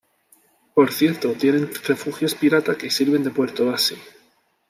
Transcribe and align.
Por 0.73 0.91
cierto, 0.91 1.31
tienen 1.33 1.69
refugios 1.85 2.33
pirata 2.33 2.75
que 2.75 2.89
sirven 2.89 3.23
de 3.23 3.29
puerto 3.29 3.67
base. 3.67 3.99